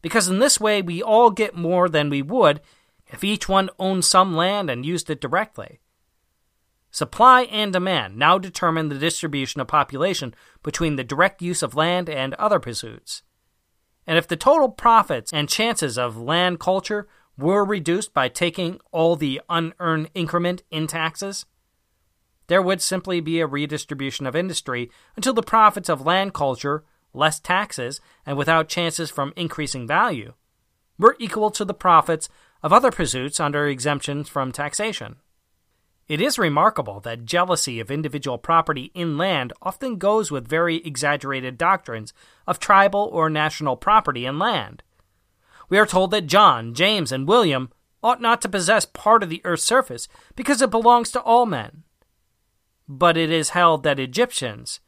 because 0.02 0.28
in 0.28 0.40
this 0.40 0.60
way 0.60 0.82
we 0.82 1.02
all 1.02 1.32
get 1.32 1.56
more 1.56 1.90
than 1.90 2.10
we 2.10 2.22
would 2.22 2.62
if 3.08 3.24
each 3.24 3.48
one 3.48 3.70
owned 3.80 4.04
some 4.04 4.36
land 4.36 4.70
and 4.70 4.86
used 4.86 5.10
it 5.10 5.22
directly. 5.22 5.80
Supply 6.96 7.42
and 7.52 7.74
demand 7.74 8.16
now 8.16 8.38
determine 8.38 8.88
the 8.88 8.98
distribution 8.98 9.60
of 9.60 9.68
population 9.68 10.34
between 10.64 10.96
the 10.96 11.04
direct 11.04 11.42
use 11.42 11.62
of 11.62 11.76
land 11.76 12.10
and 12.10 12.34
other 12.36 12.58
pursuits. 12.58 13.22
And 14.08 14.18
if 14.18 14.30
the 14.30 14.38
total 14.38 14.70
profits 14.70 15.34
and 15.34 15.50
chances 15.50 15.98
of 15.98 16.16
land 16.16 16.62
culture 16.62 17.10
were 17.38 17.66
reduced 17.66 18.14
by 18.14 18.30
taking 18.30 18.80
all 18.94 19.18
the 19.18 19.42
unearned 19.50 20.10
increment 20.14 20.64
in 20.72 20.88
taxes, 20.88 21.46
there 22.48 22.62
would 22.62 22.82
simply 22.82 23.20
be 23.20 23.42
a 23.42 23.46
redistribution 23.46 24.26
of 24.26 24.34
industry 24.34 24.90
until 25.18 25.34
the 25.34 25.44
profits 25.44 25.90
of 25.90 26.06
land 26.06 26.34
culture, 26.34 26.86
less 27.14 27.42
taxes, 27.42 28.00
and 28.26 28.38
without 28.38 28.70
chances 28.70 29.12
from 29.12 29.34
increasing 29.36 29.86
value, 29.86 30.32
were 30.98 31.18
equal 31.20 31.52
to 31.52 31.66
the 31.66 31.74
profits 31.74 32.30
of 32.64 32.72
other 32.72 32.90
pursuits 32.90 33.42
under 33.42 33.68
exemptions 33.68 34.30
from 34.30 34.54
taxation. 34.54 35.18
It 36.08 36.22
is 36.22 36.38
remarkable 36.38 37.00
that 37.00 37.26
jealousy 37.26 37.80
of 37.80 37.90
individual 37.90 38.38
property 38.38 38.92
in 38.94 39.18
land 39.18 39.54
often 39.62 39.98
goes 39.98 40.30
with 40.30 40.48
very 40.48 40.78
exaggerated 40.78 41.58
doctrines 41.58 42.14
of 42.46 42.60
tribal 42.60 43.10
or 43.12 43.30
national 43.30 43.76
property 43.76 44.26
in 44.26 44.38
land. 44.38 44.84
We 45.68 45.80
are 45.80 45.86
told 45.88 46.12
that 46.12 46.28
John, 46.28 46.76
James, 46.76 47.12
and 47.12 47.28
William 47.28 47.72
ought 48.04 48.22
not 48.22 48.40
to 48.44 48.50
possess 48.50 48.86
part 48.86 49.24
of 49.24 49.30
the 49.30 49.42
earth's 49.44 49.64
surface 49.64 50.08
because 50.36 50.62
it 50.62 50.70
belongs 50.70 51.10
to 51.12 51.22
all 51.22 51.48
men. 51.48 51.84
But 52.88 53.18
it 53.18 53.32
is 53.32 53.50
held 53.50 53.82
that 53.82 54.00
Egyptians, 54.00 54.80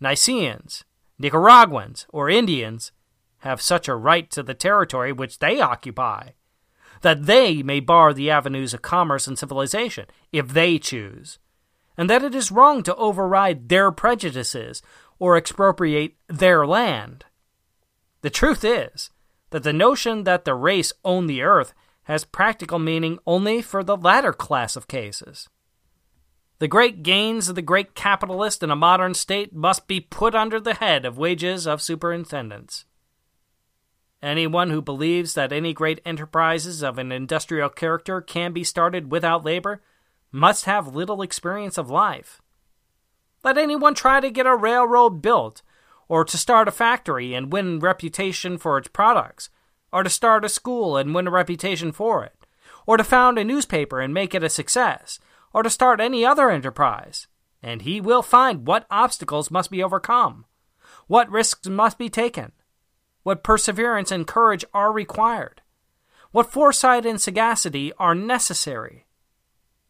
Nicaeans, 0.00 0.84
Nicaraguans, 1.18 2.06
or 2.08 2.30
Indians 2.30 2.92
have 3.40 3.60
such 3.60 3.88
a 3.88 3.94
right 3.94 4.30
to 4.30 4.42
the 4.42 4.54
territory 4.54 5.12
which 5.12 5.38
they 5.38 5.60
occupy 5.60 6.30
that 7.02 7.26
they 7.26 7.62
may 7.62 7.80
bar 7.80 8.12
the 8.12 8.30
avenues 8.30 8.72
of 8.74 8.82
commerce 8.82 9.26
and 9.26 9.38
civilization 9.38 10.06
if 10.32 10.48
they 10.48 10.78
choose, 10.78 11.38
and 11.96 12.08
that 12.08 12.24
it 12.24 12.34
is 12.34 12.50
wrong 12.50 12.82
to 12.82 12.96
override 12.96 13.68
their 13.68 13.92
prejudices 13.92 14.82
or 15.18 15.36
expropriate 15.36 16.14
their 16.28 16.66
land. 16.66 17.24
The 18.22 18.30
truth 18.30 18.64
is 18.64 19.10
that 19.50 19.62
the 19.62 19.72
notion 19.72 20.24
that 20.24 20.44
the 20.44 20.54
race 20.54 20.92
own 21.04 21.26
the 21.26 21.42
earth 21.42 21.74
has 22.04 22.24
practical 22.24 22.78
meaning 22.78 23.18
only 23.26 23.62
for 23.62 23.84
the 23.84 23.96
latter 23.96 24.32
class 24.32 24.74
of 24.74 24.88
cases. 24.88 25.48
The 26.58 26.68
great 26.68 27.02
gains 27.02 27.48
of 27.48 27.56
the 27.56 27.62
great 27.62 27.94
capitalist 27.94 28.62
in 28.62 28.70
a 28.70 28.76
modern 28.76 29.14
state 29.14 29.52
must 29.52 29.88
be 29.88 30.00
put 30.00 30.34
under 30.34 30.60
the 30.60 30.74
head 30.74 31.04
of 31.04 31.18
wages 31.18 31.66
of 31.66 31.82
superintendence. 31.82 32.84
Anyone 34.22 34.70
who 34.70 34.80
believes 34.80 35.34
that 35.34 35.52
any 35.52 35.72
great 35.72 36.00
enterprises 36.04 36.82
of 36.82 36.96
an 36.96 37.10
industrial 37.10 37.68
character 37.68 38.20
can 38.20 38.52
be 38.52 38.62
started 38.62 39.10
without 39.10 39.44
labor 39.44 39.82
must 40.30 40.64
have 40.64 40.94
little 40.94 41.22
experience 41.22 41.76
of 41.76 41.90
life. 41.90 42.40
Let 43.42 43.58
anyone 43.58 43.94
try 43.94 44.20
to 44.20 44.30
get 44.30 44.46
a 44.46 44.54
railroad 44.54 45.20
built, 45.20 45.62
or 46.08 46.24
to 46.24 46.38
start 46.38 46.68
a 46.68 46.70
factory 46.72 47.34
and 47.34 47.52
win 47.52 47.80
reputation 47.80 48.58
for 48.58 48.78
its 48.78 48.86
products, 48.86 49.50
or 49.92 50.04
to 50.04 50.10
start 50.10 50.44
a 50.44 50.48
school 50.48 50.96
and 50.96 51.12
win 51.12 51.26
a 51.26 51.30
reputation 51.30 51.90
for 51.90 52.24
it, 52.24 52.46
or 52.86 52.96
to 52.96 53.04
found 53.04 53.38
a 53.38 53.44
newspaper 53.44 54.00
and 54.00 54.14
make 54.14 54.34
it 54.34 54.44
a 54.44 54.48
success, 54.48 55.18
or 55.52 55.64
to 55.64 55.70
start 55.70 56.00
any 56.00 56.24
other 56.24 56.48
enterprise, 56.48 57.26
and 57.60 57.82
he 57.82 58.00
will 58.00 58.22
find 58.22 58.66
what 58.66 58.86
obstacles 58.88 59.50
must 59.50 59.70
be 59.70 59.82
overcome, 59.82 60.44
what 61.08 61.30
risks 61.30 61.68
must 61.68 61.98
be 61.98 62.08
taken, 62.08 62.52
what 63.22 63.44
perseverance 63.44 64.10
and 64.10 64.26
courage 64.26 64.64
are 64.74 64.92
required, 64.92 65.62
what 66.30 66.50
foresight 66.50 67.06
and 67.06 67.20
sagacity 67.20 67.92
are 67.98 68.14
necessary, 68.14 69.06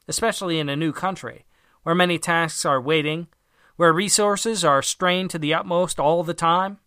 especially 0.08 0.58
in 0.58 0.68
a 0.68 0.76
new 0.76 0.92
country 0.92 1.44
where 1.82 1.94
many 1.94 2.18
tasks 2.18 2.64
are 2.64 2.80
waiting, 2.80 3.26
where 3.76 3.92
resources 3.92 4.64
are 4.64 4.82
strained 4.82 5.30
to 5.30 5.38
the 5.38 5.54
utmost 5.54 5.98
all 5.98 6.22
the 6.22 6.34
time. 6.34 6.78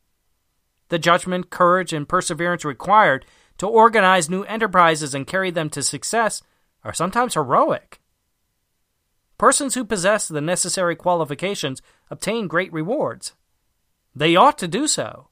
The 0.90 1.00
judgment, 1.00 1.50
courage, 1.50 1.92
and 1.94 2.08
perseverance 2.08 2.64
required 2.64 3.26
to 3.58 3.68
organize 3.68 4.30
new 4.30 4.44
enterprises 4.44 5.16
and 5.16 5.26
carry 5.26 5.52
them 5.52 5.70
to 5.72 5.82
success 5.82 6.42
are 6.84 6.94
sometimes 6.94 7.34
heroic. 7.34 8.00
Persons 9.38 9.76
who 9.76 9.84
possess 9.84 10.28
the 10.28 10.42
necessary 10.42 10.96
qualifications 10.96 11.82
obtain 12.10 12.48
great 12.48 12.72
rewards. 12.72 13.34
They 14.16 14.36
ought 14.36 14.58
to 14.60 14.68
do 14.68 14.88
so. 14.88 15.30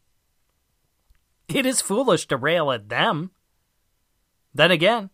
It 1.48 1.66
is 1.66 1.82
foolish 1.82 2.28
to 2.28 2.38
rail 2.38 2.72
at 2.72 2.90
them. 2.90 3.32
Then 4.54 4.72
again, 4.72 5.10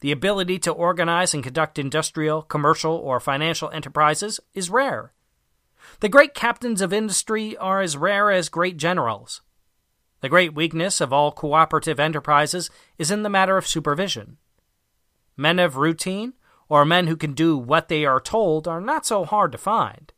the 0.00 0.12
ability 0.12 0.58
to 0.60 0.72
organize 0.72 1.32
and 1.32 1.44
conduct 1.44 1.78
industrial, 1.78 2.42
commercial, 2.42 2.94
or 2.94 3.20
financial 3.20 3.70
enterprises 3.70 4.40
is 4.52 4.70
rare. 4.70 5.12
The 6.00 6.08
great 6.08 6.34
captains 6.34 6.80
of 6.80 6.92
industry 6.92 7.56
are 7.56 7.80
as 7.80 7.96
rare 7.96 8.30
as 8.30 8.48
great 8.48 8.76
generals. 8.76 9.42
The 10.20 10.28
great 10.28 10.54
weakness 10.54 11.00
of 11.00 11.12
all 11.12 11.32
cooperative 11.32 12.00
enterprises 12.00 12.70
is 12.98 13.10
in 13.10 13.22
the 13.22 13.30
matter 13.30 13.56
of 13.56 13.66
supervision. 13.66 14.38
Men 15.36 15.58
of 15.58 15.76
routine, 15.76 16.34
or 16.68 16.84
men 16.84 17.06
who 17.06 17.16
can 17.16 17.32
do 17.32 17.56
what 17.56 17.88
they 17.88 18.04
are 18.04 18.20
told, 18.20 18.66
are 18.66 18.80
not 18.80 19.06
so 19.06 19.24
hard 19.24 19.52
to 19.52 19.58
find. 19.58 20.12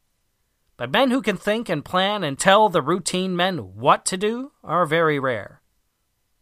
But 0.76 0.90
men 0.90 1.10
who 1.10 1.22
can 1.22 1.36
think 1.36 1.68
and 1.68 1.84
plan 1.84 2.24
and 2.24 2.38
tell 2.38 2.68
the 2.68 2.82
routine 2.82 3.36
men 3.36 3.58
what 3.58 4.04
to 4.06 4.16
do 4.16 4.52
are 4.62 4.86
very 4.86 5.18
rare. 5.18 5.62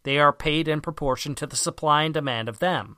They 0.03 0.17
are 0.19 0.33
paid 0.33 0.67
in 0.67 0.81
proportion 0.81 1.35
to 1.35 1.47
the 1.47 1.55
supply 1.55 2.03
and 2.03 2.13
demand 2.13 2.49
of 2.49 2.59
them. 2.59 2.97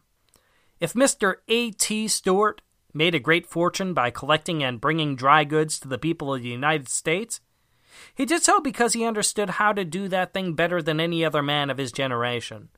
If 0.80 0.94
Mr. 0.94 1.36
A. 1.48 1.72
T. 1.72 2.08
Stewart 2.08 2.62
made 2.94 3.14
a 3.14 3.20
great 3.20 3.46
fortune 3.46 3.94
by 3.94 4.10
collecting 4.10 4.64
and 4.64 4.82
bringing 4.82 5.16
dry 5.16 5.44
goods 5.44 5.80
to 5.80 5.88
the 5.88 5.98
people 5.98 6.34
of 6.34 6.42
the 6.42 6.50
United 6.50 6.88
States, 6.90 7.42
he 8.14 8.26
did 8.26 8.44
so 8.44 8.60
because 8.60 8.94
he 8.94 9.06
understood 9.06 9.52
how 9.52 9.74
to 9.74 9.86
do 9.86 10.08
that 10.08 10.34
thing 10.34 10.54
better 10.54 10.82
than 10.82 11.00
any 11.00 11.24
other 11.24 11.42
man 11.42 11.70
of 11.70 11.78
his 11.78 11.92
generation. 11.92 12.70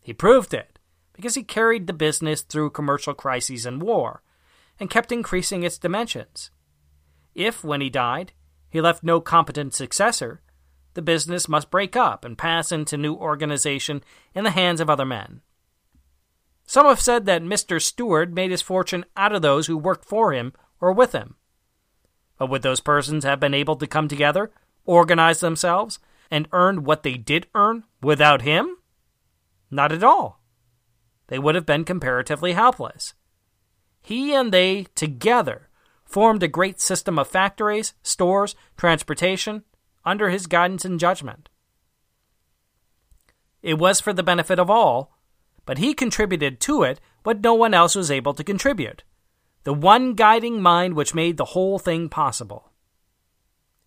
He 0.00 0.12
proved 0.12 0.52
it 0.52 0.78
because 1.12 1.34
he 1.34 1.42
carried 1.42 1.86
the 1.86 1.92
business 1.92 2.42
through 2.42 2.70
commercial 2.70 3.14
crises 3.14 3.66
and 3.66 3.82
war, 3.82 4.22
and 4.80 4.90
kept 4.90 5.12
increasing 5.12 5.62
its 5.62 5.78
dimensions. 5.78 6.50
If, 7.34 7.64
when 7.64 7.80
he 7.80 7.90
died, 7.90 8.32
he 8.68 8.80
left 8.80 9.02
no 9.02 9.20
competent 9.20 9.74
successor, 9.74 10.42
the 10.94 11.02
business 11.02 11.48
must 11.48 11.70
break 11.70 11.96
up 11.96 12.24
and 12.24 12.36
pass 12.36 12.70
into 12.70 12.96
new 12.96 13.14
organization 13.14 14.02
in 14.34 14.44
the 14.44 14.50
hands 14.50 14.80
of 14.80 14.90
other 14.90 15.06
men. 15.06 15.40
Some 16.66 16.86
have 16.86 17.00
said 17.00 17.26
that 17.26 17.42
Mr. 17.42 17.80
Stewart 17.80 18.32
made 18.32 18.50
his 18.50 18.62
fortune 18.62 19.04
out 19.16 19.34
of 19.34 19.42
those 19.42 19.66
who 19.66 19.76
worked 19.76 20.04
for 20.04 20.32
him 20.32 20.52
or 20.80 20.92
with 20.92 21.12
him. 21.12 21.36
But 22.38 22.50
would 22.50 22.62
those 22.62 22.80
persons 22.80 23.24
have 23.24 23.40
been 23.40 23.54
able 23.54 23.76
to 23.76 23.86
come 23.86 24.08
together, 24.08 24.50
organize 24.84 25.40
themselves, 25.40 25.98
and 26.30 26.48
earn 26.52 26.84
what 26.84 27.02
they 27.02 27.14
did 27.14 27.46
earn 27.54 27.84
without 28.02 28.42
him? 28.42 28.76
Not 29.70 29.92
at 29.92 30.04
all. 30.04 30.40
They 31.28 31.38
would 31.38 31.54
have 31.54 31.66
been 31.66 31.84
comparatively 31.84 32.52
helpless. 32.52 33.14
He 34.02 34.34
and 34.34 34.52
they 34.52 34.86
together 34.94 35.68
formed 36.12 36.42
a 36.42 36.48
great 36.48 36.80
system 36.80 37.18
of 37.18 37.28
factories, 37.28 37.94
stores, 38.02 38.54
transportation 38.76 39.64
under 40.04 40.28
his 40.28 40.46
guidance 40.46 40.84
and 40.84 41.00
judgment. 41.00 41.48
It 43.62 43.78
was 43.78 44.00
for 44.00 44.12
the 44.12 44.22
benefit 44.22 44.58
of 44.58 44.68
all, 44.68 45.16
but 45.64 45.78
he 45.78 45.94
contributed 45.94 46.60
to 46.60 46.82
it 46.82 47.00
what 47.22 47.40
no 47.40 47.54
one 47.54 47.72
else 47.72 47.94
was 47.94 48.10
able 48.10 48.34
to 48.34 48.44
contribute 48.44 49.04
the 49.64 49.72
one 49.72 50.14
guiding 50.14 50.60
mind 50.60 50.94
which 50.94 51.14
made 51.14 51.36
the 51.36 51.44
whole 51.46 51.78
thing 51.78 52.08
possible. 52.08 52.72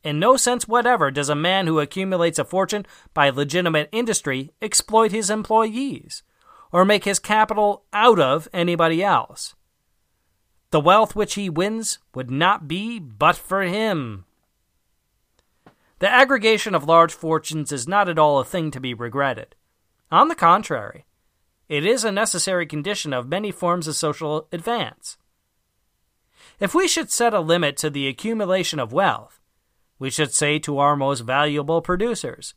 In 0.04 0.20
no 0.20 0.38
sense 0.38 0.68
whatever 0.68 1.12
does 1.12 1.30
a 1.30 1.36
man 1.36 1.68
who 1.68 1.80
accumulates 1.80 2.40
a 2.40 2.46
fortune 2.46 2.86
by 3.14 3.30
legitimate 3.30 3.90
industry 3.92 4.52
exploit 4.62 5.12
his 5.12 5.30
employees, 5.30 6.24
or 6.72 6.86
make 6.86 7.06
his 7.06 7.20
capital 7.20 7.84
out 7.92 8.20
of 8.20 8.48
anybody 8.54 9.04
else. 9.04 9.55
The 10.76 10.82
wealth 10.82 11.16
which 11.16 11.36
he 11.36 11.50
wins 11.50 12.00
would 12.14 12.30
not 12.30 12.68
be 12.68 13.00
but 13.00 13.38
for 13.38 13.62
him. 13.62 14.26
The 16.00 16.10
aggregation 16.10 16.76
of 16.76 16.84
large 16.84 17.14
fortunes 17.14 17.72
is 17.72 17.88
not 17.88 18.10
at 18.10 18.20
all 18.20 18.40
a 18.40 18.44
thing 18.44 18.72
to 18.72 18.82
be 18.82 18.94
regretted. 18.94 19.56
On 20.12 20.28
the 20.28 20.36
contrary, 20.36 21.06
it 21.70 21.86
is 21.86 22.04
a 22.04 22.12
necessary 22.12 22.66
condition 22.66 23.14
of 23.14 23.30
many 23.30 23.52
forms 23.52 23.88
of 23.88 23.96
social 23.96 24.50
advance. 24.52 25.16
If 26.60 26.76
we 26.76 26.90
should 26.90 27.10
set 27.10 27.34
a 27.34 27.40
limit 27.40 27.78
to 27.78 27.90
the 27.90 28.10
accumulation 28.10 28.78
of 28.78 28.92
wealth, 28.92 29.40
we 29.98 30.10
should 30.10 30.34
say 30.34 30.60
to 30.60 30.80
our 30.80 30.98
most 30.98 31.22
valuable 31.22 31.82
producers, 31.82 32.54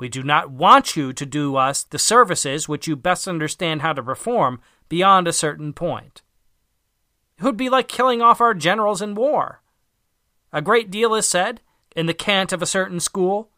We 0.00 0.08
do 0.08 0.22
not 0.22 0.50
want 0.50 0.96
you 0.96 1.12
to 1.12 1.26
do 1.26 1.56
us 1.56 1.84
the 1.84 1.98
services 1.98 2.70
which 2.70 2.86
you 2.86 2.96
best 2.96 3.28
understand 3.28 3.82
how 3.82 3.92
to 3.92 4.02
perform 4.02 4.62
beyond 4.88 5.28
a 5.28 5.32
certain 5.34 5.74
point. 5.74 6.22
It 7.38 7.44
would 7.44 7.56
be 7.56 7.68
like 7.68 7.88
killing 7.88 8.20
off 8.20 8.40
our 8.40 8.54
generals 8.54 9.00
in 9.00 9.14
war. 9.14 9.62
A 10.52 10.62
great 10.62 10.90
deal 10.90 11.14
is 11.14 11.26
said, 11.26 11.60
in 11.94 12.06
the 12.06 12.14
cant 12.14 12.52
of 12.52 12.62
a 12.62 12.66
certain 12.66 13.00
school, 13.00 13.50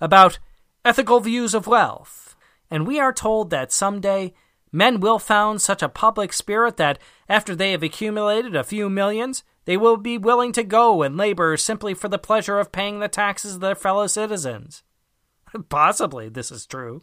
about 0.00 0.38
ethical 0.84 1.20
views 1.20 1.54
of 1.54 1.66
wealth 1.66 2.30
and 2.70 2.86
we 2.86 3.00
are 3.00 3.12
told 3.12 3.50
that 3.50 3.72
some 3.72 4.00
day 4.00 4.32
men 4.72 5.00
will 5.00 5.18
found 5.18 5.60
such 5.60 5.82
a 5.82 5.88
public 5.88 6.32
spirit 6.32 6.76
that 6.76 6.98
after 7.28 7.56
they 7.56 7.72
have 7.72 7.82
accumulated 7.82 8.54
a 8.54 8.62
few 8.62 8.88
millions, 8.88 9.42
they 9.64 9.76
will 9.76 9.96
be 9.96 10.16
willing 10.16 10.52
to 10.52 10.62
go 10.62 11.02
and 11.02 11.16
labor 11.16 11.56
simply 11.56 11.92
for 11.92 12.08
the 12.08 12.18
pleasure 12.18 12.58
of 12.60 12.72
paying 12.72 13.00
the 13.00 13.08
taxes 13.08 13.56
of 13.56 13.60
their 13.60 13.74
fellow 13.74 14.06
citizens. 14.06 14.84
Possibly 15.68 16.28
this 16.28 16.52
is 16.52 16.66
true. 16.66 17.02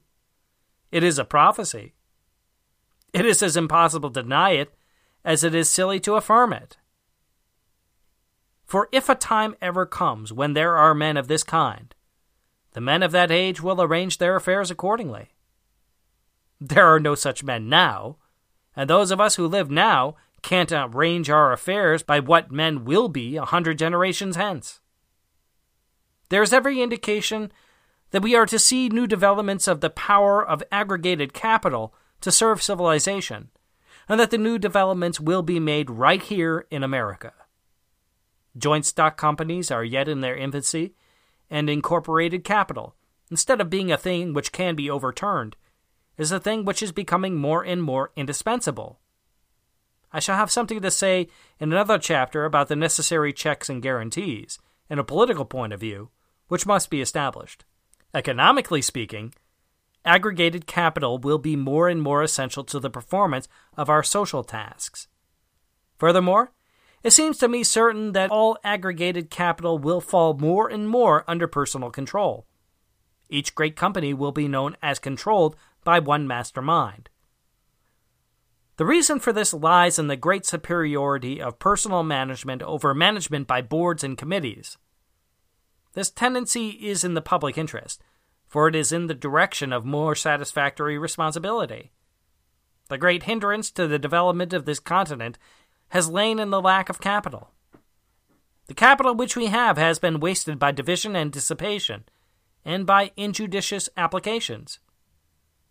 It 0.91 1.03
is 1.03 1.19
a 1.19 1.25
prophecy. 1.25 1.93
It 3.13 3.25
is 3.25 3.43
as 3.43 3.57
impossible 3.57 4.11
to 4.11 4.23
deny 4.23 4.51
it 4.51 4.73
as 5.27 5.43
it 5.43 5.53
is 5.53 5.69
silly 5.69 5.99
to 5.99 6.15
affirm 6.15 6.53
it. 6.53 6.77
For 8.65 8.87
if 8.93 9.09
a 9.09 9.15
time 9.15 9.55
ever 9.61 9.85
comes 9.85 10.31
when 10.31 10.53
there 10.53 10.77
are 10.77 10.93
men 10.93 11.17
of 11.17 11.27
this 11.27 11.43
kind, 11.43 11.93
the 12.71 12.79
men 12.79 13.03
of 13.03 13.11
that 13.11 13.29
age 13.29 13.61
will 13.61 13.81
arrange 13.81 14.17
their 14.19 14.37
affairs 14.37 14.71
accordingly. 14.71 15.31
There 16.61 16.87
are 16.87 16.99
no 16.99 17.13
such 17.13 17.43
men 17.43 17.67
now, 17.67 18.15
and 18.73 18.89
those 18.89 19.11
of 19.11 19.19
us 19.19 19.35
who 19.35 19.47
live 19.47 19.69
now 19.69 20.15
can't 20.43 20.71
arrange 20.71 21.29
our 21.29 21.51
affairs 21.51 22.03
by 22.03 22.21
what 22.21 22.49
men 22.49 22.85
will 22.85 23.09
be 23.09 23.35
a 23.35 23.43
hundred 23.43 23.77
generations 23.77 24.37
hence. 24.37 24.79
There 26.29 26.41
is 26.41 26.53
every 26.53 26.81
indication 26.81 27.51
that 28.11 28.21
we 28.21 28.33
are 28.33 28.45
to 28.45 28.59
see 28.59 28.87
new 28.87 29.07
developments 29.07 29.67
of 29.67 29.81
the 29.81 29.89
power 29.89 30.45
of 30.45 30.63
aggregated 30.71 31.33
capital 31.33 31.93
to 32.21 32.31
serve 32.31 32.63
civilization, 32.63 33.49
and 34.07 34.19
that 34.19 34.31
the 34.31 34.37
new 34.37 34.57
developments 34.57 35.19
will 35.19 35.41
be 35.41 35.59
made 35.59 35.89
right 35.89 36.21
here 36.21 36.65
in 36.71 36.83
America. 36.83 37.33
Joint 38.57 38.85
stock 38.85 39.17
companies 39.17 39.69
are 39.69 39.83
yet 39.83 40.07
in 40.07 40.21
their 40.21 40.35
infancy, 40.35 40.95
and 41.49 41.69
incorporated 41.69 42.43
capital, 42.43 42.95
instead 43.29 43.61
of 43.61 43.69
being 43.69 43.91
a 43.91 43.97
thing 43.97 44.33
which 44.33 44.51
can 44.51 44.75
be 44.75 44.89
overturned, 44.89 45.55
is 46.17 46.31
a 46.31 46.39
thing 46.39 46.65
which 46.65 46.81
is 46.81 46.91
becoming 46.91 47.35
more 47.35 47.63
and 47.63 47.83
more 47.83 48.11
indispensable. 48.15 48.99
I 50.11 50.19
shall 50.19 50.37
have 50.37 50.49
something 50.49 50.81
to 50.81 50.91
say 50.91 51.27
in 51.59 51.71
another 51.71 51.99
chapter 51.99 52.45
about 52.45 52.69
the 52.69 52.75
necessary 52.75 53.33
checks 53.33 53.69
and 53.69 53.81
guarantees, 53.81 54.57
in 54.89 54.99
a 54.99 55.03
political 55.03 55.45
point 55.45 55.73
of 55.73 55.79
view, 55.79 56.09
which 56.47 56.65
must 56.65 56.89
be 56.89 57.01
established. 57.01 57.65
Economically 58.13 58.81
speaking, 58.81 59.33
aggregated 60.07 60.65
capital 60.65 61.19
will 61.19 61.37
be 61.37 61.55
more 61.55 61.89
and 61.89 62.01
more 62.01 62.23
essential 62.23 62.63
to 62.63 62.79
the 62.79 62.89
performance 62.89 63.47
of 63.75 63.89
our 63.89 64.01
social 64.01 64.43
tasks. 64.43 65.07
Furthermore, 65.97 66.53
it 67.03 67.11
seems 67.11 67.37
to 67.37 67.47
me 67.47 67.63
certain 67.63 68.13
that 68.13 68.31
all 68.31 68.57
aggregated 68.63 69.29
capital 69.29 69.77
will 69.77 70.01
fall 70.01 70.33
more 70.33 70.67
and 70.67 70.89
more 70.89 71.23
under 71.27 71.47
personal 71.47 71.91
control. 71.91 72.47
Each 73.29 73.53
great 73.53 73.75
company 73.75 74.13
will 74.13 74.31
be 74.31 74.47
known 74.47 74.77
as 74.81 74.99
controlled 74.99 75.55
by 75.83 75.99
one 75.99 76.25
mastermind. 76.25 77.09
The 78.77 78.85
reason 78.85 79.19
for 79.19 79.33
this 79.33 79.53
lies 79.53 79.97
in 79.97 80.07
the 80.07 80.15
great 80.15 80.45
superiority 80.45 81.41
of 81.41 81.59
personal 81.59 82.03
management 82.03 82.61
over 82.61 82.93
management 82.93 83.47
by 83.47 83.61
boards 83.61 84.03
and 84.03 84.17
committees. 84.17 84.77
This 85.93 86.11
tendency 86.11 86.69
is 86.69 87.03
in 87.03 87.15
the 87.15 87.21
public 87.21 87.57
interest, 87.57 88.03
for 88.47 88.67
it 88.67 88.75
is 88.75 88.91
in 88.91 89.07
the 89.07 89.13
direction 89.13 89.73
of 89.73 89.85
more 89.85 90.15
satisfactory 90.15 90.97
responsibility. 90.97 91.91
The 92.89 92.97
great 92.97 93.23
hindrance 93.23 93.69
to 93.71 93.87
the 93.87 93.99
development 93.99 94.53
of 94.53 94.65
this 94.65 94.79
continent 94.79 95.37
has 95.89 96.09
lain 96.09 96.39
in 96.39 96.49
the 96.49 96.61
lack 96.61 96.89
of 96.89 97.01
capital. 97.01 97.51
The 98.67 98.73
capital 98.73 99.15
which 99.15 99.35
we 99.35 99.47
have 99.47 99.77
has 99.77 99.99
been 99.99 100.19
wasted 100.19 100.59
by 100.59 100.71
division 100.71 101.15
and 101.15 101.31
dissipation, 101.31 102.03
and 102.65 102.85
by 102.85 103.11
injudicious 103.15 103.89
applications 103.95 104.79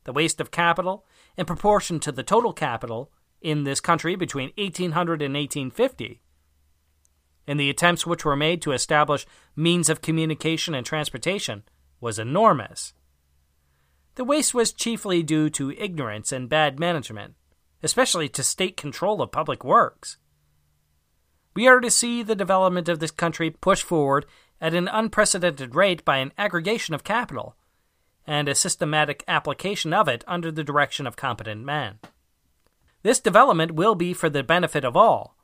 the 0.07 0.13
waste 0.13 0.41
of 0.41 0.51
capital, 0.51 1.05
in 1.37 1.45
proportion 1.45 2.01
to 2.01 2.11
the 2.11 2.23
total 2.23 2.53
capital 2.53 3.11
in 3.43 3.65
this 3.65 3.81
country 3.81 4.17
between 4.17 4.53
1800 4.57 5.21
and 5.21 5.35
1850, 5.35 6.23
and 7.47 7.61
the 7.61 7.69
attempts 7.69 8.07
which 8.07 8.25
were 8.25 8.37
made 8.37 8.63
to 8.63 8.73
establish 8.73 9.27
means 9.55 9.91
of 9.91 10.01
communication 10.01 10.75
and 10.75 10.87
transportation, 10.87 11.65
was 12.07 12.21
enormous. 12.21 12.93
The 14.15 14.23
waste 14.23 14.55
was 14.55 14.73
chiefly 14.73 15.25
due 15.25 15.51
to 15.51 15.73
ignorance 15.73 16.31
and 16.31 16.49
bad 16.49 16.79
management, 16.79 17.35
especially 17.83 18.29
to 18.29 18.45
state 18.45 18.77
control 18.77 19.21
of 19.21 19.33
public 19.33 19.65
works. 19.65 20.17
We 21.53 21.67
are 21.67 21.81
to 21.81 21.91
see 21.91 22.23
the 22.23 22.37
development 22.37 22.89
of 22.89 23.01
this 23.01 23.11
country 23.11 23.51
pushed 23.51 23.83
forward 23.83 24.25
at 24.61 24.73
an 24.73 24.87
unprecedented 24.87 25.75
rate 25.75 26.05
by 26.05 26.19
an 26.19 26.33
aggregation 26.39 26.95
of 26.95 27.03
capital 27.03 27.57
and 28.25 28.49
a 28.49 28.55
systematic 28.55 29.25
application 29.27 29.93
of 29.93 30.07
it 30.07 30.23
under 30.29 30.53
the 30.53 30.63
direction 30.63 31.09
of 31.09 31.17
competent 31.17 31.65
men. 31.65 31.99
This 33.03 33.19
development 33.19 33.73
will 33.73 33.97
be 33.97 34.13
for 34.13 34.31
the 34.31 34.45
benefit 34.45 34.85
of 34.85 34.97
all, 34.97 35.37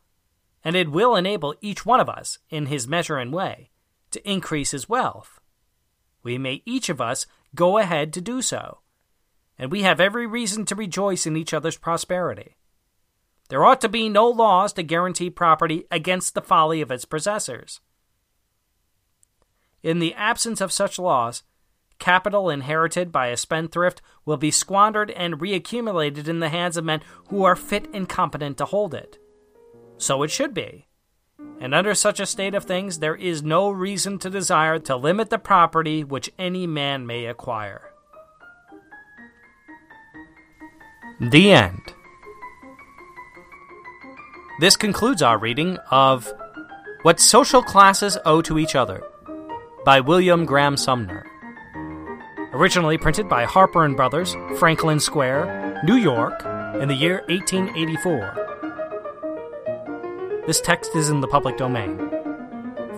and 0.62 0.76
it 0.76 0.92
will 0.92 1.16
enable 1.16 1.56
each 1.60 1.84
one 1.84 1.98
of 1.98 2.08
us, 2.08 2.38
in 2.50 2.66
his 2.66 2.86
measure 2.86 3.16
and 3.16 3.32
way, 3.32 3.70
to 4.12 4.30
increase 4.30 4.70
his 4.70 4.88
wealth. 4.88 5.40
We 6.22 6.38
may 6.38 6.62
each 6.64 6.88
of 6.88 7.00
us 7.00 7.26
go 7.54 7.78
ahead 7.78 8.12
to 8.12 8.20
do 8.20 8.42
so, 8.42 8.80
and 9.58 9.70
we 9.70 9.82
have 9.82 10.00
every 10.00 10.26
reason 10.26 10.64
to 10.66 10.74
rejoice 10.74 11.26
in 11.26 11.36
each 11.36 11.52
other's 11.52 11.76
prosperity. 11.76 12.56
There 13.48 13.64
ought 13.64 13.80
to 13.82 13.88
be 13.88 14.08
no 14.08 14.28
laws 14.28 14.72
to 14.74 14.82
guarantee 14.82 15.30
property 15.30 15.84
against 15.90 16.34
the 16.34 16.42
folly 16.42 16.80
of 16.80 16.90
its 16.90 17.04
possessors. 17.04 17.80
In 19.82 19.98
the 19.98 20.14
absence 20.14 20.60
of 20.60 20.72
such 20.72 20.98
laws, 20.98 21.42
Capital 22.02 22.50
inherited 22.50 23.12
by 23.12 23.28
a 23.28 23.36
spendthrift 23.36 24.02
will 24.24 24.36
be 24.36 24.50
squandered 24.50 25.12
and 25.12 25.38
reaccumulated 25.38 26.26
in 26.26 26.40
the 26.40 26.48
hands 26.48 26.76
of 26.76 26.84
men 26.84 27.00
who 27.28 27.44
are 27.44 27.54
fit 27.54 27.86
and 27.94 28.08
competent 28.08 28.58
to 28.58 28.64
hold 28.64 28.92
it. 28.92 29.18
So 29.98 30.24
it 30.24 30.32
should 30.32 30.52
be. 30.52 30.88
And 31.60 31.74
under 31.74 31.94
such 31.94 32.18
a 32.18 32.26
state 32.26 32.54
of 32.54 32.64
things, 32.64 32.98
there 32.98 33.14
is 33.14 33.42
no 33.42 33.70
reason 33.70 34.18
to 34.18 34.30
desire 34.30 34.78
to 34.80 34.96
limit 34.96 35.30
the 35.30 35.38
property 35.38 36.02
which 36.02 36.30
any 36.38 36.66
man 36.66 37.06
may 37.06 37.26
acquire. 37.26 37.92
The 41.20 41.52
End. 41.52 41.94
This 44.60 44.76
concludes 44.76 45.22
our 45.22 45.38
reading 45.38 45.78
of 45.90 46.32
What 47.02 47.20
Social 47.20 47.62
Classes 47.62 48.18
Owe 48.24 48.42
to 48.42 48.58
Each 48.58 48.74
Other 48.74 49.04
by 49.84 50.00
William 50.00 50.44
Graham 50.44 50.76
Sumner 50.76 51.26
originally 52.52 52.98
printed 52.98 53.28
by 53.28 53.44
Harper 53.44 53.84
and 53.84 53.96
Brothers, 53.96 54.36
Franklin 54.58 55.00
Square, 55.00 55.80
New 55.84 55.96
York, 55.96 56.44
in 56.80 56.88
the 56.88 56.94
year 56.94 57.24
1884. 57.28 58.51
This 60.46 60.60
text 60.60 60.94
is 60.96 61.08
in 61.08 61.20
the 61.20 61.28
public 61.28 61.56
domain. 61.56 61.98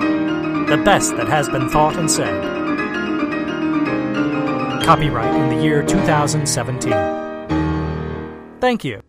the 0.66 0.82
best 0.84 1.16
that 1.18 1.28
has 1.28 1.48
been 1.48 1.70
thought 1.70 1.96
and 1.98 2.10
said. 2.10 2.34
Copyright 4.84 5.36
in 5.36 5.56
the 5.56 5.64
year 5.64 5.84
2017. 5.84 6.92
Thank 8.60 8.84
you. 8.84 9.04